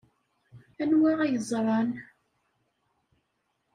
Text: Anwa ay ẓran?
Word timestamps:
Anwa 0.81 1.11
ay 1.23 1.35
ẓran? 1.49 1.89